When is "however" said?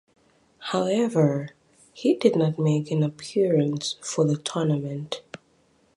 0.71-1.49